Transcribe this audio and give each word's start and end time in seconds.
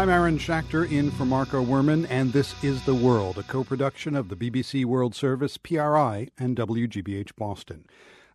I'm 0.00 0.08
Aaron 0.08 0.38
Schachter 0.38 0.90
in 0.90 1.10
for 1.10 1.26
Marco 1.26 1.62
Werman, 1.62 2.06
and 2.08 2.32
this 2.32 2.54
is 2.64 2.82
The 2.86 2.94
World, 2.94 3.36
a 3.36 3.42
co 3.42 3.62
production 3.62 4.16
of 4.16 4.30
the 4.30 4.34
BBC 4.34 4.86
World 4.86 5.14
Service, 5.14 5.58
PRI, 5.58 6.28
and 6.38 6.56
WGBH 6.56 7.36
Boston. 7.36 7.84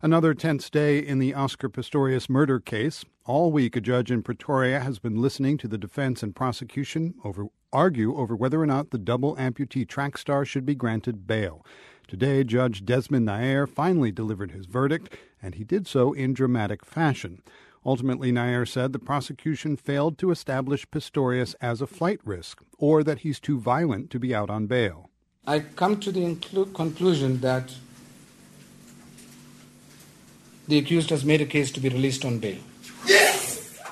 Another 0.00 0.32
tense 0.32 0.70
day 0.70 1.00
in 1.00 1.18
the 1.18 1.34
Oscar 1.34 1.68
Pistorius 1.68 2.30
murder 2.30 2.60
case. 2.60 3.04
All 3.24 3.50
week, 3.50 3.74
a 3.74 3.80
judge 3.80 4.12
in 4.12 4.22
Pretoria 4.22 4.78
has 4.78 5.00
been 5.00 5.20
listening 5.20 5.58
to 5.58 5.66
the 5.66 5.76
defense 5.76 6.22
and 6.22 6.36
prosecution 6.36 7.14
over, 7.24 7.46
argue 7.72 8.16
over 8.16 8.36
whether 8.36 8.62
or 8.62 8.66
not 8.66 8.90
the 8.90 8.96
double 8.96 9.34
amputee 9.34 9.88
track 9.88 10.18
star 10.18 10.44
should 10.44 10.66
be 10.66 10.76
granted 10.76 11.26
bail. 11.26 11.66
Today, 12.06 12.44
Judge 12.44 12.84
Desmond 12.84 13.26
Nair 13.26 13.66
finally 13.66 14.12
delivered 14.12 14.52
his 14.52 14.66
verdict, 14.66 15.16
and 15.42 15.56
he 15.56 15.64
did 15.64 15.88
so 15.88 16.12
in 16.12 16.32
dramatic 16.32 16.84
fashion. 16.84 17.42
Ultimately, 17.86 18.32
Nair 18.32 18.66
said 18.66 18.92
the 18.92 18.98
prosecution 18.98 19.76
failed 19.76 20.18
to 20.18 20.32
establish 20.32 20.90
Pistorius 20.90 21.54
as 21.60 21.80
a 21.80 21.86
flight 21.86 22.18
risk 22.24 22.60
or 22.78 23.04
that 23.04 23.20
he's 23.20 23.38
too 23.38 23.60
violent 23.60 24.10
to 24.10 24.18
be 24.18 24.34
out 24.34 24.50
on 24.50 24.66
bail. 24.66 25.08
I 25.46 25.60
come 25.60 26.00
to 26.00 26.10
the 26.10 26.22
inclu- 26.22 26.74
conclusion 26.74 27.40
that 27.42 27.74
the 30.66 30.78
accused 30.78 31.10
has 31.10 31.24
made 31.24 31.40
a 31.40 31.46
case 31.46 31.70
to 31.70 31.80
be 31.80 31.88
released 31.88 32.24
on 32.24 32.40
bail. 32.40 32.58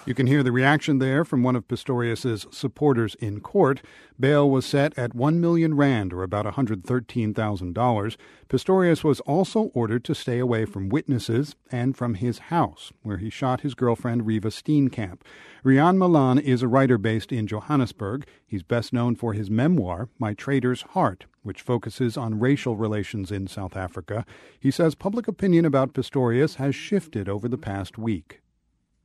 You 0.07 0.15
can 0.15 0.27
hear 0.27 0.43
the 0.43 0.53
reaction 0.53 0.99
there 0.99 1.25
from 1.25 1.43
one 1.43 1.57
of 1.57 1.67
Pistorius's 1.67 2.47
supporters 2.51 3.15
in 3.21 3.41
court. 3.41 3.81
Bail 4.21 4.51
was 4.51 4.67
set 4.67 4.97
at 4.99 5.15
1 5.15 5.41
million 5.41 5.79
rand, 5.79 6.12
or 6.12 6.23
about 6.23 6.45
$113,000. 6.45 8.17
Pistorius 8.51 9.03
was 9.03 9.21
also 9.21 9.71
ordered 9.73 10.05
to 10.05 10.15
stay 10.15 10.39
away 10.39 10.67
from 10.67 10.91
witnesses 10.91 11.57
and 11.73 11.97
from 11.97 12.15
his 12.17 12.39
house, 12.51 12.93
where 13.03 13.17
he 13.17 13.31
shot 13.31 13.62
his 13.62 13.73
girlfriend 13.73 14.25
Reeva 14.25 14.53
Steenkamp. 14.53 15.23
Rian 15.65 15.97
Malan 15.97 16.39
is 16.39 16.62
a 16.62 16.69
writer 16.69 16.98
based 16.98 17.33
in 17.33 17.47
Johannesburg. 17.47 18.27
He's 18.47 18.62
best 18.62 18.93
known 18.93 19.17
for 19.17 19.33
his 19.33 19.50
memoir, 19.50 20.11
My 20.19 20.34
Traitor's 20.34 20.83
Heart, 20.83 21.25
which 21.43 21.62
focuses 21.62 22.19
on 22.19 22.39
racial 22.39 22.77
relations 22.77 23.33
in 23.33 23.47
South 23.47 23.75
Africa. 23.75 24.27
He 24.61 24.71
says 24.71 24.95
public 24.95 25.28
opinion 25.28 25.65
about 25.65 25.95
Pistorius 25.95 26.56
has 26.56 26.75
shifted 26.75 27.27
over 27.27 27.48
the 27.48 27.56
past 27.56 27.97
week. 27.97 28.43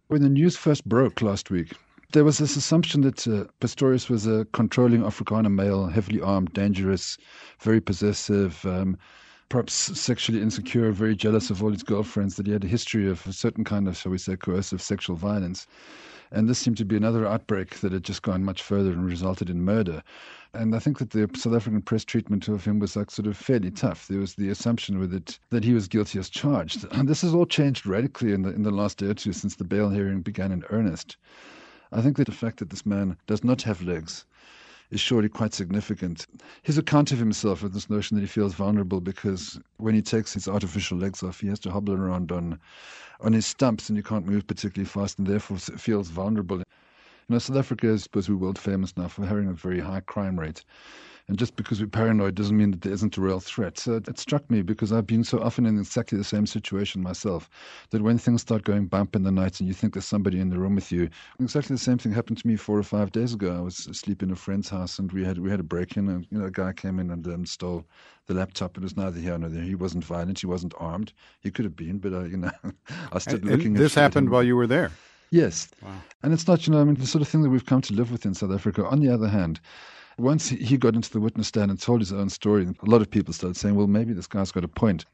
When 0.10 0.24
the 0.24 0.30
news 0.30 0.58
first 0.58 0.90
broke 0.90 1.22
last 1.22 1.52
week, 1.52 1.74
there 2.14 2.24
was 2.24 2.40
this 2.40 2.56
assumption 2.56 3.02
that 3.02 3.28
uh, 3.28 3.46
Pistorius 3.62 4.10
was 4.10 4.26
a 4.26 4.48
controlling 4.54 5.04
Afrikaner 5.04 5.54
male, 5.54 5.86
heavily 5.86 6.20
armed, 6.20 6.52
dangerous, 6.52 7.16
very 7.62 7.80
possessive, 7.80 8.66
um, 8.66 8.98
perhaps 9.50 9.74
sexually 9.74 10.42
insecure, 10.42 10.92
very 10.92 11.16
jealous 11.16 11.50
of 11.50 11.64
all 11.64 11.72
his 11.72 11.84
girlfriends, 11.84 12.36
that 12.36 12.46
he 12.46 12.54
had 12.54 12.64
a 12.64 12.68
history 12.68 13.10
of 13.10 13.26
a 13.26 13.34
certain 13.34 13.64
kind 13.64 13.88
of, 13.88 13.98
shall 13.98 14.12
we 14.12 14.18
say, 14.18 14.36
coercive 14.36 14.82
sexual 14.82 15.16
violence. 15.16 15.66
And 16.32 16.48
this 16.48 16.60
seemed 16.60 16.78
to 16.78 16.86
be 16.86 16.96
another 16.96 17.26
outbreak 17.26 17.80
that 17.80 17.92
had 17.92 18.04
just 18.04 18.22
gone 18.22 18.44
much 18.44 18.62
further 18.62 18.92
and 18.92 19.04
resulted 19.04 19.50
in 19.50 19.64
murder. 19.64 20.04
And 20.54 20.76
I 20.76 20.80
think 20.80 21.00
that 21.00 21.10
the 21.10 21.28
South 21.36 21.56
African 21.56 21.82
press 21.82 22.06
treatment 22.06 22.48
of 22.48 22.66
him 22.66 22.78
was 22.78 22.96
like 22.96 23.10
sort 23.10 23.28
of 23.28 23.36
fairly 23.36 23.72
tough. 23.72 24.08
There 24.08 24.20
was 24.20 24.36
the 24.36 24.50
assumption 24.50 25.00
with 25.00 25.14
it 25.14 25.40
that 25.50 25.64
he 25.64 25.74
was 25.74 25.88
guilty 25.88 26.20
as 26.20 26.30
charged. 26.30 26.86
And 26.92 27.08
this 27.10 27.24
has 27.24 27.34
all 27.34 27.48
changed 27.48 27.88
radically 27.88 28.34
in 28.34 28.44
the 28.44 28.50
in 28.50 28.62
the 28.62 28.72
last 28.72 29.00
day 29.00 29.08
or 29.08 29.16
two 29.16 29.34
since 29.34 29.56
the 29.56 29.64
bail 29.64 29.90
hearing 29.90 30.22
began 30.22 30.52
in 30.52 30.64
earnest. 30.70 31.18
I 31.92 32.02
think 32.02 32.18
that 32.18 32.28
the 32.28 32.32
fact 32.32 32.60
that 32.60 32.70
this 32.70 32.86
man 32.86 33.18
does 33.26 33.44
not 33.44 33.64
have 33.64 33.82
legs 33.82 34.26
is 34.92 35.00
surely 35.00 35.30
quite 35.30 35.54
significant. 35.54 36.26
His 36.64 36.78
account 36.78 37.12
of 37.12 37.20
himself 37.20 37.62
with 37.62 37.74
this 37.74 37.90
notion 37.90 38.16
that 38.16 38.22
he 38.22 38.28
feels 38.28 38.54
vulnerable 38.56 39.02
because 39.02 39.60
when 39.78 39.94
he 39.94 40.02
takes 40.02 40.34
his 40.34 40.48
artificial 40.48 40.98
legs 40.98 41.22
off, 41.22 41.40
he 41.42 41.48
has 41.48 41.60
to 41.62 41.72
hobble 41.72 41.94
around 41.94 42.32
on 42.32 42.60
on 43.22 43.34
his 43.34 43.46
stumps 43.46 43.90
and 43.90 43.98
he 43.98 44.04
can't 44.04 44.26
move 44.26 44.48
particularly 44.48 44.88
fast 44.88 45.20
and 45.20 45.28
therefore 45.28 45.58
feels 45.58 46.10
vulnerable. 46.10 46.64
Know, 47.30 47.40
South 47.40 47.58
Africa 47.58 47.88
is 47.88 48.04
supposed 48.04 48.26
to 48.26 48.32
be 48.32 48.42
world 48.42 48.58
famous 48.58 48.98
now 48.98 49.08
for 49.08 49.26
having 49.26 49.48
a 49.48 49.54
very 49.54 49.80
high 49.80 50.00
crime 50.00 50.40
rate. 50.40 50.64
And 51.28 51.38
just 51.38 51.56
because 51.56 51.80
we're 51.80 51.86
paranoid 51.86 52.34
doesn't 52.34 52.58
mean 52.58 52.72
that 52.72 52.82
there 52.82 52.92
isn't 52.92 53.16
a 53.16 53.22
real 53.22 53.40
threat. 53.40 53.78
So 53.78 53.98
it, 53.98 54.08
it, 54.08 54.18
struck 54.18 54.50
me 54.50 54.64
because 54.64 54.92
I've 54.92 55.06
been 55.06 55.24
so 55.24 55.40
often 55.40 55.68
in 55.68 55.78
exactly 55.78 56.18
the 56.18 56.24
same 56.24 56.48
situation 56.48 57.04
myself 57.04 57.48
that 57.92 58.02
when 58.02 58.18
things 58.18 58.42
start 58.42 58.64
going 58.64 58.88
bump 58.88 59.16
in 59.16 59.22
the 59.22 59.32
night 59.32 59.60
and 59.60 59.68
you 59.68 59.76
think 59.76 59.94
there's 59.94 60.06
somebody 60.06 60.40
in 60.40 60.50
the 60.50 60.58
room 60.58 60.74
with 60.74 60.92
you, 60.92 61.08
exactly 61.40 61.76
the 61.76 61.80
same 61.80 62.00
thing 62.00 62.12
happened 62.12 62.40
to 62.40 62.48
me 62.48 62.56
four 62.56 62.80
or 62.80 62.84
five 62.84 63.12
days 63.12 63.36
ago. 63.36 63.56
I 63.56 63.62
was 63.62 63.86
asleep 63.86 64.24
in 64.24 64.32
a 64.32 64.36
friend's 64.36 64.70
house 64.70 64.98
and 64.98 65.12
we 65.12 65.24
had 65.24 65.38
we 65.38 65.52
had 65.52 65.60
a 65.60 65.64
break 65.64 65.98
in 65.98 66.10
and 66.10 66.26
you 66.32 66.40
know 66.40 66.46
a 66.46 66.52
guy 66.52 66.74
came 66.74 66.98
in 66.98 67.12
and 67.12 67.28
um, 67.28 67.46
stole 67.46 67.86
the 68.26 68.34
laptop. 68.34 68.76
It 68.76 68.82
was 68.82 68.98
neither 68.98 69.20
here 69.20 69.38
nor 69.38 69.50
there. 69.50 69.62
He 69.62 69.76
wasn't 69.76 70.06
violent. 70.06 70.40
He 70.40 70.48
wasn't 70.48 70.74
armed. 70.80 71.14
He 71.42 71.52
could 71.52 71.66
have 71.66 71.76
been, 71.76 72.00
but 72.00 72.12
uh, 72.12 72.24
you 72.24 72.38
know, 72.38 72.52
I 73.12 73.20
stood 73.20 73.44
and, 73.44 73.52
looking. 73.52 73.68
And 73.68 73.78
this 73.78 73.94
happened 73.94 74.32
while 74.32 74.44
you 74.44 74.56
were 74.56 74.66
there. 74.66 74.90
Yes. 75.30 75.70
Wow. 75.84 75.94
And 76.22 76.34
it's 76.34 76.48
not, 76.48 76.68
you 76.68 76.74
know, 76.74 76.82
I 76.82 76.84
mean, 76.84 76.96
the 76.96 77.08
sort 77.08 77.22
of 77.22 77.28
thing 77.28 77.44
that 77.44 77.50
we've 77.50 77.66
come 77.66 77.82
to 77.82 77.94
live 77.94 78.12
with 78.12 78.26
in 78.26 78.34
South 78.34 78.52
Africa. 78.52 78.86
On 78.86 79.00
the 79.00 79.14
other 79.14 79.30
hand, 79.30 79.60
once 80.18 80.50
he 80.50 80.78
got 80.78 80.96
into 80.96 81.10
the 81.12 81.22
witness 81.22 81.48
stand 81.48 81.72
and 81.72 81.82
told 81.82 82.02
his 82.02 82.12
own 82.12 82.30
story, 82.30 82.68
a 82.68 82.90
lot 82.90 83.02
of 83.02 83.10
people 83.10 83.34
started 83.34 83.56
saying, 83.56 83.76
well, 83.76 83.88
maybe 83.88 84.14
this 84.14 84.28
guy's 84.28 84.52
got 84.52 84.66
a 84.66 84.68
point. 84.68 85.06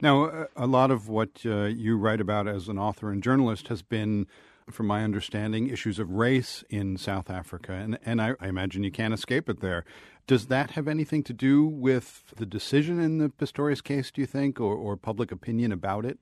Now, 0.00 0.46
a 0.56 0.66
lot 0.66 0.90
of 0.90 1.08
what 1.08 1.30
uh, 1.44 1.64
you 1.64 1.96
write 1.96 2.20
about 2.20 2.46
as 2.48 2.68
an 2.68 2.78
author 2.78 3.10
and 3.10 3.22
journalist 3.22 3.68
has 3.68 3.82
been, 3.82 4.26
from 4.70 4.86
my 4.86 5.02
understanding, 5.04 5.68
issues 5.68 5.98
of 5.98 6.10
race 6.10 6.64
in 6.70 6.96
South 6.96 7.30
Africa. 7.30 7.72
And, 7.72 7.98
and 8.04 8.20
I, 8.20 8.34
I 8.40 8.48
imagine 8.48 8.84
you 8.84 8.90
can't 8.90 9.14
escape 9.14 9.48
it 9.48 9.60
there. 9.60 9.84
Does 10.26 10.46
that 10.46 10.72
have 10.72 10.88
anything 10.88 11.22
to 11.24 11.32
do 11.32 11.64
with 11.64 12.34
the 12.36 12.46
decision 12.46 13.00
in 13.00 13.18
the 13.18 13.28
Pistorius 13.28 13.82
case, 13.82 14.10
do 14.10 14.20
you 14.20 14.26
think, 14.26 14.60
or, 14.60 14.74
or 14.74 14.96
public 14.96 15.32
opinion 15.32 15.72
about 15.72 16.04
it? 16.04 16.18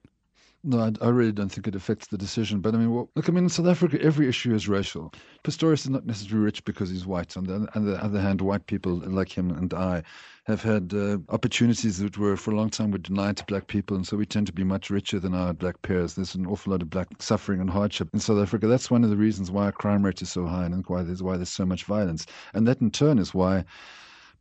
No, 0.68 0.80
I, 0.80 0.90
I, 1.00 1.10
really 1.10 1.30
don't 1.30 1.48
think 1.48 1.68
it 1.68 1.76
affects 1.76 2.08
the 2.08 2.18
decision. 2.18 2.60
But 2.60 2.74
I 2.74 2.78
mean, 2.78 2.92
well, 2.92 3.08
look, 3.14 3.28
I 3.28 3.32
mean, 3.32 3.44
in 3.44 3.48
South 3.48 3.68
Africa, 3.68 4.02
every 4.02 4.28
issue 4.28 4.52
is 4.52 4.68
racial. 4.68 5.12
Pistorius 5.44 5.84
is 5.84 5.90
not 5.90 6.06
necessarily 6.06 6.44
rich 6.44 6.64
because 6.64 6.90
he's 6.90 7.06
white. 7.06 7.36
On 7.36 7.44
the, 7.44 7.68
on 7.76 7.84
the 7.84 8.02
other 8.02 8.20
hand, 8.20 8.40
white 8.40 8.66
people 8.66 8.96
like 8.96 9.30
him 9.30 9.52
and 9.52 9.72
I 9.72 10.02
have 10.46 10.64
had 10.64 10.92
uh, 10.92 11.18
opportunities 11.28 11.98
that 11.98 12.18
were 12.18 12.36
for 12.36 12.50
a 12.50 12.56
long 12.56 12.70
time 12.70 12.90
were 12.90 12.98
denied 12.98 13.36
to 13.36 13.44
black 13.44 13.68
people, 13.68 13.96
and 13.96 14.04
so 14.04 14.16
we 14.16 14.26
tend 14.26 14.48
to 14.48 14.52
be 14.52 14.64
much 14.64 14.90
richer 14.90 15.20
than 15.20 15.34
our 15.34 15.52
black 15.52 15.80
peers. 15.82 16.14
There's 16.14 16.34
an 16.34 16.46
awful 16.46 16.72
lot 16.72 16.82
of 16.82 16.90
black 16.90 17.06
suffering 17.20 17.60
and 17.60 17.70
hardship 17.70 18.08
in 18.12 18.18
South 18.18 18.42
Africa. 18.42 18.66
That's 18.66 18.90
one 18.90 19.04
of 19.04 19.10
the 19.10 19.16
reasons 19.16 19.52
why 19.52 19.66
our 19.66 19.72
crime 19.72 20.04
rate 20.04 20.20
is 20.20 20.32
so 20.32 20.46
high 20.46 20.64
and 20.64 20.84
why 20.88 21.04
there's 21.04 21.22
why 21.22 21.36
there's 21.36 21.48
so 21.48 21.64
much 21.64 21.84
violence. 21.84 22.26
And 22.54 22.66
that 22.66 22.80
in 22.80 22.90
turn 22.90 23.20
is 23.20 23.32
why 23.32 23.64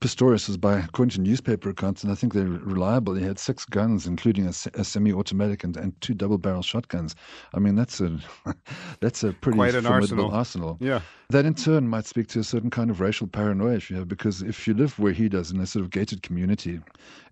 Pistorius 0.01 0.47
was 0.47 0.57
by, 0.57 0.79
according 0.79 1.11
to 1.11 1.21
newspaper 1.21 1.69
accounts, 1.69 2.03
and 2.03 2.11
I 2.11 2.15
think 2.15 2.33
they're 2.33 2.45
reliable, 2.45 3.15
he 3.15 3.23
had 3.25 3.39
six 3.39 3.65
guns, 3.65 4.05
including 4.05 4.45
a, 4.45 4.53
a 4.73 4.83
semi-automatic 4.83 5.63
and, 5.63 5.75
and 5.77 5.99
two 6.01 6.13
double-barrel 6.13 6.61
shotguns. 6.61 7.15
I 7.53 7.59
mean, 7.59 7.75
that's 7.75 8.01
a 8.01 8.19
that's 8.99 9.23
a 9.23 9.33
pretty 9.33 9.57
Quite 9.57 9.75
an 9.75 9.85
formidable 9.85 10.31
arsenal. 10.31 10.71
arsenal. 10.71 10.77
Yeah. 10.79 11.01
That 11.29 11.45
in 11.45 11.53
turn 11.55 11.87
might 11.87 12.05
speak 12.05 12.27
to 12.29 12.39
a 12.39 12.43
certain 12.43 12.69
kind 12.69 12.89
of 12.91 12.99
racial 12.99 13.27
paranoia 13.27 13.75
if 13.75 13.89
you 13.89 13.95
have, 13.97 14.07
because 14.07 14.41
if 14.41 14.67
you 14.67 14.73
live 14.73 14.97
where 14.99 15.13
he 15.13 15.29
does 15.29 15.51
in 15.51 15.59
a 15.59 15.65
sort 15.65 15.83
of 15.83 15.91
gated 15.91 16.21
community, 16.21 16.79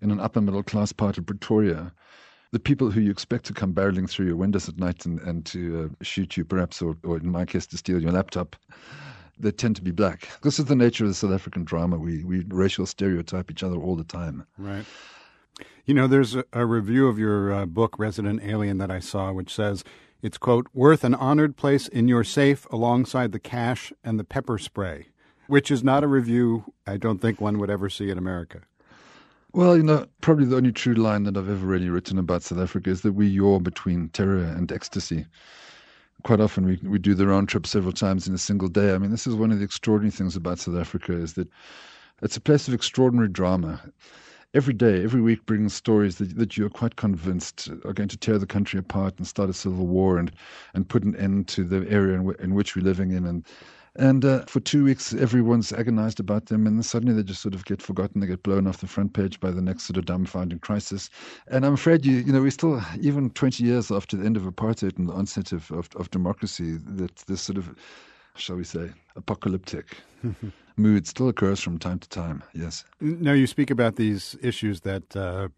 in 0.00 0.10
an 0.10 0.20
upper 0.20 0.40
middle 0.40 0.62
class 0.62 0.92
part 0.92 1.18
of 1.18 1.26
Pretoria, 1.26 1.92
the 2.52 2.60
people 2.60 2.90
who 2.90 3.00
you 3.00 3.10
expect 3.10 3.44
to 3.46 3.52
come 3.52 3.74
barreling 3.74 4.08
through 4.08 4.26
your 4.26 4.36
windows 4.36 4.68
at 4.68 4.78
night 4.78 5.04
and, 5.06 5.20
and 5.20 5.44
to 5.46 5.90
uh, 5.90 6.04
shoot 6.04 6.36
you, 6.36 6.44
perhaps, 6.44 6.80
or, 6.80 6.96
or 7.04 7.16
in 7.18 7.28
my 7.30 7.44
case, 7.44 7.66
to 7.66 7.76
steal 7.76 8.00
your 8.00 8.12
laptop, 8.12 8.56
they 9.38 9.50
tend 9.50 9.76
to 9.76 9.82
be 9.82 9.90
black. 9.90 10.28
This 10.42 10.58
is 10.58 10.66
the 10.66 10.76
nature 10.76 11.04
of 11.04 11.10
the 11.10 11.14
South 11.14 11.32
African 11.32 11.64
drama. 11.64 11.98
We 11.98 12.24
we 12.24 12.44
racial 12.48 12.86
stereotype 12.86 13.50
each 13.50 13.62
other 13.62 13.76
all 13.76 13.96
the 13.96 14.04
time. 14.04 14.46
Right. 14.58 14.84
You 15.86 15.94
know, 15.94 16.06
there's 16.06 16.34
a, 16.34 16.44
a 16.52 16.64
review 16.64 17.08
of 17.08 17.18
your 17.18 17.52
uh, 17.52 17.66
book, 17.66 17.98
Resident 17.98 18.42
Alien, 18.42 18.78
that 18.78 18.90
I 18.90 19.00
saw, 19.00 19.32
which 19.32 19.54
says 19.54 19.84
it's 20.22 20.38
quote 20.38 20.66
worth 20.72 21.04
an 21.04 21.14
honored 21.14 21.56
place 21.56 21.88
in 21.88 22.08
your 22.08 22.24
safe 22.24 22.66
alongside 22.70 23.32
the 23.32 23.38
cash 23.38 23.92
and 24.02 24.18
the 24.18 24.24
pepper 24.24 24.56
spray, 24.56 25.08
which 25.46 25.70
is 25.70 25.84
not 25.84 26.02
a 26.02 26.08
review 26.08 26.72
I 26.86 26.96
don't 26.96 27.20
think 27.20 27.40
one 27.40 27.58
would 27.58 27.70
ever 27.70 27.90
see 27.90 28.10
in 28.10 28.18
America. 28.18 28.62
Well, 29.52 29.76
you 29.76 29.84
know, 29.84 30.06
probably 30.20 30.46
the 30.46 30.56
only 30.56 30.72
true 30.72 30.94
line 30.94 31.24
that 31.24 31.36
I've 31.36 31.48
ever 31.48 31.66
really 31.66 31.88
written 31.88 32.18
about 32.18 32.42
South 32.42 32.58
Africa 32.58 32.90
is 32.90 33.02
that 33.02 33.12
we 33.12 33.28
yaw 33.28 33.60
between 33.60 34.08
terror 34.08 34.42
and 34.42 34.72
ecstasy 34.72 35.26
quite 36.24 36.40
often 36.40 36.64
we, 36.64 36.80
we 36.82 36.98
do 36.98 37.14
the 37.14 37.26
round 37.26 37.48
trip 37.48 37.66
several 37.66 37.92
times 37.92 38.26
in 38.26 38.34
a 38.34 38.38
single 38.38 38.68
day. 38.68 38.94
I 38.94 38.98
mean, 38.98 39.10
this 39.10 39.26
is 39.26 39.34
one 39.34 39.52
of 39.52 39.58
the 39.58 39.64
extraordinary 39.64 40.10
things 40.10 40.34
about 40.34 40.58
South 40.58 40.76
Africa 40.76 41.12
is 41.12 41.34
that 41.34 41.48
it's 42.22 42.36
a 42.36 42.40
place 42.40 42.66
of 42.66 42.74
extraordinary 42.74 43.28
drama. 43.28 43.80
Every 44.54 44.72
day, 44.72 45.02
every 45.02 45.20
week 45.20 45.44
brings 45.46 45.74
stories 45.74 46.16
that, 46.18 46.36
that 46.36 46.56
you're 46.56 46.70
quite 46.70 46.96
convinced 46.96 47.68
are 47.84 47.92
going 47.92 48.08
to 48.08 48.16
tear 48.16 48.38
the 48.38 48.46
country 48.46 48.78
apart 48.78 49.14
and 49.18 49.26
start 49.26 49.50
a 49.50 49.52
civil 49.52 49.86
war 49.86 50.16
and, 50.16 50.32
and 50.74 50.88
put 50.88 51.02
an 51.02 51.16
end 51.16 51.48
to 51.48 51.64
the 51.64 51.88
area 51.90 52.14
in, 52.14 52.20
w- 52.20 52.38
in 52.40 52.54
which 52.54 52.74
we're 52.74 52.82
living 52.82 53.10
in. 53.10 53.26
And 53.26 53.44
and 53.96 54.24
uh, 54.24 54.44
for 54.46 54.58
two 54.60 54.84
weeks, 54.84 55.14
everyone's 55.14 55.72
agonized 55.72 56.18
about 56.18 56.46
them, 56.46 56.66
and 56.66 56.76
then 56.76 56.82
suddenly 56.82 57.14
they 57.14 57.22
just 57.22 57.40
sort 57.40 57.54
of 57.54 57.64
get 57.64 57.80
forgotten. 57.80 58.20
They 58.20 58.26
get 58.26 58.42
blown 58.42 58.66
off 58.66 58.78
the 58.78 58.88
front 58.88 59.12
page 59.12 59.38
by 59.38 59.52
the 59.52 59.62
next 59.62 59.84
sort 59.84 59.96
of 59.96 60.04
dumbfounding 60.04 60.60
crisis. 60.60 61.10
And 61.48 61.64
I'm 61.64 61.74
afraid 61.74 62.04
you, 62.04 62.16
you 62.16 62.32
know, 62.32 62.42
we 62.42 62.50
still, 62.50 62.82
even 63.00 63.30
20 63.30 63.62
years 63.62 63.92
after 63.92 64.16
the 64.16 64.26
end 64.26 64.36
of 64.36 64.42
apartheid 64.42 64.98
and 64.98 65.08
the 65.08 65.12
onset 65.12 65.52
of, 65.52 65.70
of, 65.70 65.88
of 65.94 66.10
democracy, 66.10 66.76
that 66.84 67.16
this 67.26 67.42
sort 67.42 67.56
of, 67.56 67.72
shall 68.36 68.56
we 68.56 68.64
say, 68.64 68.90
apocalyptic 69.14 69.96
mood 70.76 71.06
still 71.06 71.28
occurs 71.28 71.60
from 71.60 71.78
time 71.78 72.00
to 72.00 72.08
time. 72.08 72.42
Yes. 72.52 72.84
Now 73.00 73.32
you 73.32 73.46
speak 73.46 73.70
about 73.70 73.94
these 73.94 74.36
issues 74.42 74.80
that 74.80 75.16
uh, 75.16 75.48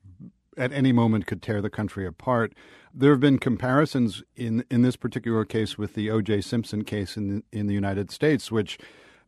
at 0.57 0.73
any 0.73 0.93
moment 0.93 1.27
could 1.27 1.43
tear 1.43 1.61
the 1.61 1.71
country 1.71 2.07
apart. 2.07 2.55
There 2.95 3.11
have 3.11 3.21
been 3.21 3.39
comparisons 3.39 4.23
in 4.35 4.65
in 4.71 4.83
this 4.83 4.97
particular 4.97 5.45
case 5.45 5.77
with 5.77 5.95
the 5.95 6.11
O.J. 6.11 6.41
Simpson 6.43 6.85
case 6.85 7.17
in 7.17 7.43
in 7.53 7.67
the 7.67 7.75
United 7.75 8.11
States, 8.11 8.51
which 8.51 8.79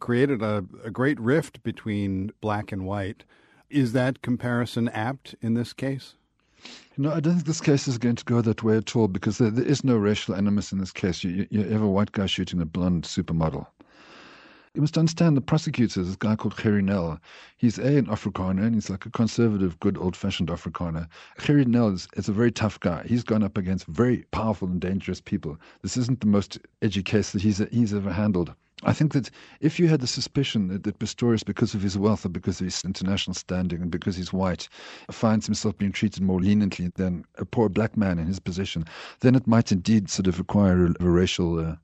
created 0.00 0.42
a, 0.42 0.64
a 0.84 0.90
great 0.90 1.18
rift 1.20 1.62
between 1.62 2.32
black 2.40 2.72
and 2.72 2.86
white. 2.86 3.24
Is 3.68 3.92
that 3.92 4.22
comparison 4.22 4.88
apt 4.88 5.34
in 5.42 5.54
this 5.54 5.72
case? 5.72 6.14
No, 6.96 7.12
I 7.12 7.20
don't 7.20 7.34
think 7.34 7.46
this 7.46 7.60
case 7.60 7.86
is 7.86 7.98
going 7.98 8.16
to 8.16 8.24
go 8.24 8.40
that 8.40 8.62
way 8.62 8.76
at 8.76 8.96
all 8.96 9.06
because 9.06 9.38
there, 9.38 9.50
there 9.50 9.64
is 9.64 9.84
no 9.84 9.96
racial 9.96 10.34
animus 10.34 10.72
in 10.72 10.78
this 10.78 10.90
case. 10.90 11.22
You, 11.22 11.30
you, 11.30 11.46
you 11.50 11.64
have 11.64 11.82
a 11.82 11.88
white 11.88 12.12
guy 12.12 12.26
shooting 12.26 12.60
a 12.60 12.66
blonde 12.66 13.04
supermodel. 13.04 13.66
You 14.74 14.80
must 14.82 14.98
understand 14.98 15.36
the 15.36 15.40
prosecutor, 15.40 16.00
is 16.00 16.06
this 16.08 16.16
guy 16.16 16.36
called 16.36 16.56
Gerrie 16.56 16.82
Nel. 16.82 17.18
He's 17.56 17.78
A, 17.78 17.96
an 17.96 18.06
Afrikaner, 18.06 18.64
and 18.64 18.74
he's 18.74 18.90
like 18.90 19.06
a 19.06 19.10
conservative, 19.10 19.80
good 19.80 19.96
old 19.96 20.14
fashioned 20.14 20.50
Afrikaner. 20.50 21.08
Gerrie 21.40 21.64
Nel 21.64 21.88
is, 21.88 22.08
is, 22.16 22.28
a 22.28 22.32
very 22.32 22.52
tough 22.52 22.78
guy. 22.80 23.04
He's 23.06 23.24
gone 23.24 23.42
up 23.42 23.56
against 23.56 23.86
very 23.86 24.24
powerful 24.30 24.68
and 24.68 24.80
dangerous 24.80 25.20
people. 25.20 25.58
This 25.82 25.96
isn't 25.96 26.20
the 26.20 26.26
most 26.26 26.58
edgy 26.82 27.02
case 27.02 27.32
that 27.32 27.42
he's, 27.42 27.58
he's 27.70 27.94
ever 27.94 28.12
handled. 28.12 28.54
I 28.84 28.92
think 28.92 29.12
that 29.14 29.30
if 29.60 29.80
you 29.80 29.88
had 29.88 30.00
the 30.00 30.06
suspicion 30.06 30.68
that, 30.68 30.84
that 30.84 31.00
Pistorius, 31.00 31.44
because 31.44 31.74
of 31.74 31.82
his 31.82 31.98
wealth 31.98 32.24
or 32.24 32.28
because 32.28 32.60
of 32.60 32.66
his 32.66 32.84
international 32.84 33.34
standing 33.34 33.82
and 33.82 33.90
because 33.90 34.14
he's 34.16 34.32
white, 34.32 34.68
finds 35.10 35.46
himself 35.46 35.76
being 35.78 35.90
treated 35.90 36.22
more 36.22 36.40
leniently 36.40 36.92
than 36.94 37.24
a 37.38 37.44
poor 37.44 37.68
black 37.68 37.96
man 37.96 38.20
in 38.20 38.26
his 38.26 38.38
position, 38.38 38.84
then 39.20 39.34
it 39.34 39.48
might 39.48 39.72
indeed 39.72 40.08
sort 40.08 40.28
of 40.28 40.38
require 40.38 40.86
a, 40.86 40.94
a 41.00 41.08
racial. 41.08 41.58
Uh, 41.58 41.76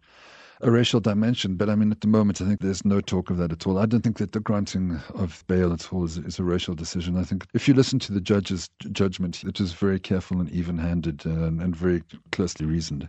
a 0.64 0.70
racial 0.70 0.98
dimension, 0.98 1.56
but 1.56 1.68
I 1.68 1.74
mean, 1.74 1.92
at 1.92 2.00
the 2.00 2.08
moment, 2.08 2.40
I 2.40 2.46
think 2.46 2.60
there's 2.60 2.86
no 2.86 3.02
talk 3.02 3.28
of 3.28 3.36
that 3.36 3.52
at 3.52 3.66
all. 3.66 3.78
I 3.78 3.84
don't 3.84 4.00
think 4.00 4.16
that 4.16 4.32
the 4.32 4.40
granting 4.40 4.98
of 5.14 5.44
bail 5.46 5.74
at 5.74 5.92
all 5.92 6.04
is, 6.04 6.16
is 6.16 6.38
a 6.38 6.42
racial 6.42 6.74
decision. 6.74 7.18
I 7.18 7.22
think 7.22 7.46
if 7.52 7.68
you 7.68 7.74
listen 7.74 7.98
to 8.00 8.12
the 8.12 8.20
judge's 8.20 8.70
judgment, 8.90 9.44
it 9.44 9.60
was 9.60 9.74
very 9.74 10.00
careful 10.00 10.40
and 10.40 10.50
even 10.50 10.78
handed 10.78 11.26
uh, 11.26 11.30
and, 11.30 11.60
and 11.60 11.76
very 11.76 12.02
closely 12.32 12.64
reasoned. 12.64 13.08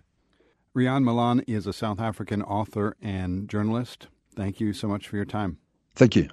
Rian 0.75 1.05
Malan 1.05 1.39
is 1.47 1.65
a 1.65 1.71
South 1.71 2.01
African 2.01 2.41
author 2.41 2.97
and 3.01 3.49
journalist. 3.49 4.07
Thank 4.35 4.59
you 4.59 4.73
so 4.73 4.89
much 4.89 5.07
for 5.07 5.15
your 5.15 5.25
time. 5.25 5.57
Thank 5.95 6.17
you. 6.17 6.27